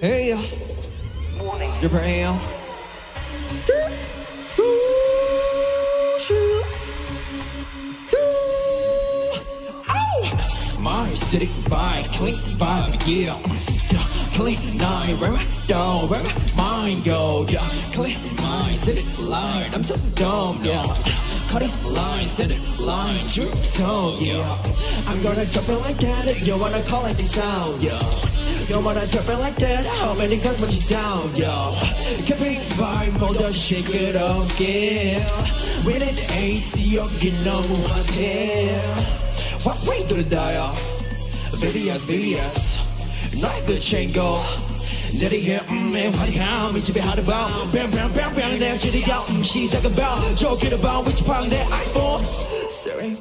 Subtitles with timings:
[0.00, 0.32] Hey,
[1.78, 2.40] Dripper AM.
[3.58, 3.92] Skirt,
[4.50, 4.74] skoo,
[6.18, 6.62] shoo,
[8.08, 8.26] skoo.
[9.88, 10.78] Ow!
[10.80, 13.38] My city vibe, clean vibe, yeah.
[14.34, 17.68] Clean nine, right, down, right, mine, yo, yeah.
[17.92, 20.86] Clean my city line, I'm so dumb, yeah.
[21.50, 24.58] Cutting lines, city line, true so, yeah.
[25.06, 28.31] I'm gonna drop it like that, you wanna call it the sound, yeah.
[28.71, 31.73] You wanna drop it like that, how many guns would you sound, yo?
[32.25, 35.23] Keeping vibe, motor, shake it off, yeah.
[35.85, 38.71] We need the AC, 여기 너무 핫해.
[39.63, 40.75] What way to the dial?
[41.61, 42.77] VVS, VVS.
[43.41, 44.43] 나의 그 챙겨.
[45.19, 51.47] 내리게 음에 화려함 이 집에 하루밤 뱀뱀뱀뱀 내 지리가 음 시작은 밤 저기를 봐 위치방
[51.49, 52.21] 내 아이폰
[52.83, 53.15] Sorry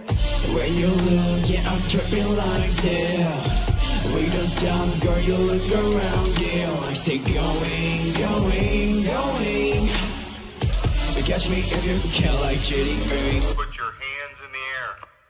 [0.53, 3.70] When you look yeah I'm tripping like that
[4.14, 9.42] we don't stop girl you look around yeah I stay going going going
[11.32, 15.21] catch me if you can like GTA Bang Put your hands in the air.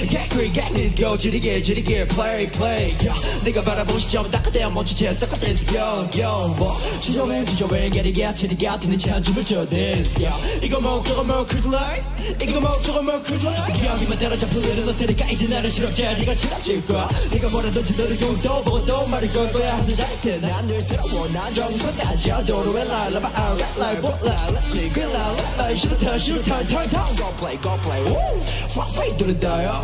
[0.00, 2.96] This go, 지리게, 지리게, play, play.
[3.00, 6.54] Yeah, 네가 바라본 시점 닦아대야 멈추지, 섞어댄스, go, go.
[6.56, 10.64] 뭐, 주저해, 주저해, 게리게, 지리게, 같은 차 춤을 춰, dance, yeah.
[10.64, 12.02] 이거 뭐, 저거 뭐, cruise line?
[12.40, 13.86] 이거 뭐, 저거 뭐, cruise line?
[13.86, 17.08] 여기만 때려잡 풀리는 너스니까 이제 나를 실업제, 네가 지나칠 거야.
[17.30, 19.76] 네가 뭐라든지 너를 용도 보고 또 말을 걸 거야.
[19.76, 24.88] 항상 잘때 난늘 새로워, 난 정서까지 도로에 랄라바, 아, 랩, 라이, 보, 라, 랩, 리,
[24.90, 28.40] 그, 라, 랩, 라이, 싫다, 싫다, 탕, 탕, go play, go play, woo!
[28.70, 29.82] Fuck, wait, do the dial.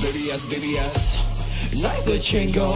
[0.00, 2.74] VVS VVS 날 붙인 거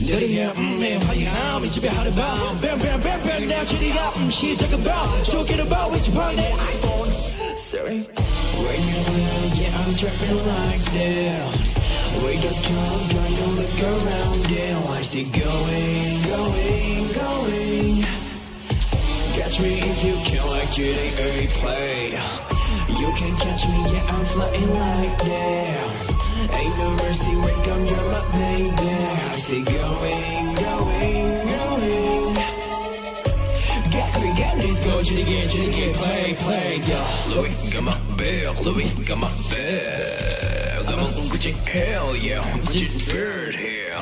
[0.00, 6.36] 느리게 Bam, bam, 이 집에 하룻밤 뱀뱀뱀뱀 내 길이가 talking about, 밤 about which 위치
[6.36, 7.12] that iPhone.
[7.58, 8.00] Sorry.
[8.00, 9.58] Where you at?
[9.58, 11.44] Yeah I'm driving like that
[12.24, 14.88] We just come try to look around Yeah.
[14.88, 18.04] Life's it going, going, going.
[19.36, 22.16] Catch me if you can like GTA play.
[22.88, 28.06] You can catch me, yeah I'm flying like that Ain't no mercy, wake up, you're
[28.10, 28.72] my baby.
[28.78, 32.34] I say going, going, going.
[33.90, 37.24] Get me, get me, go, chili get, chili get, play, play, yeah.
[37.28, 40.84] Louis, come on, Bill, Louis, come on, Bill.
[40.84, 43.96] Come on, put your hell yeah, put your bird here.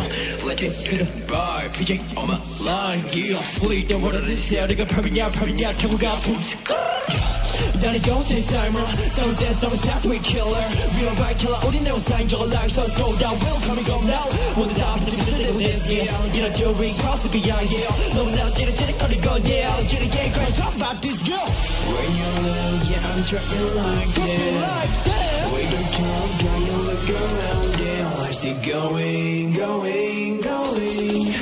[0.44, 3.41] Let it sit by, PJ on my line, yeah.
[3.41, 6.54] Fleet, don't want to this, yeah, nigga, probably, yeah, probably, yeah, come on, got boots.
[6.68, 7.46] Yeah.
[7.56, 7.79] 붕치.
[7.79, 8.85] 나는 ghost timer,
[9.16, 10.66] some say some sass we killer.
[10.97, 14.28] Real right killer, 우리 내 sign 저거 like so slow down, will coming go now.
[14.56, 17.88] 모두 다 부딪히는 this yeah, you know jury cross the beyond yeah.
[18.13, 21.47] 너무 나 찌릿찌릿거리고 yeah, 찌릿 get great talk about this girl.
[21.91, 25.12] When you look, yeah, I'm tripping like that.
[25.52, 28.25] We don't come, try to look around, yeah.
[28.28, 31.34] I see going, going, going.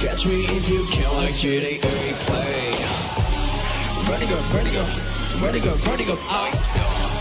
[0.00, 2.91] Catch me if you can like GTA play.
[4.13, 4.85] ready go, ready go,
[5.41, 6.15] ready go, ready go.
[6.29, 6.51] I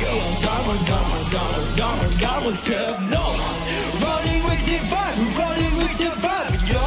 [0.00, 0.12] go,
[0.44, 3.00] Dharma, Dharma, Dharma, Dharma, Dharma's curve.
[3.08, 3.24] No,
[4.04, 6.84] running with the vibe, running with the vibe, yo.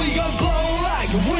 [0.00, 1.37] We gon' blow like.